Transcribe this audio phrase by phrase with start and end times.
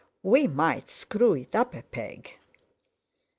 [0.23, 2.33] We might screw it up a peg."